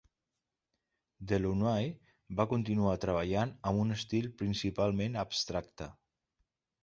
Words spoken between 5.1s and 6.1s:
abstracte.